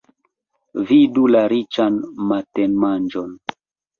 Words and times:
Vidu 0.91 1.25
la 1.33 1.43
riĉan 1.53 1.99
matenmanĝon. 2.31 3.31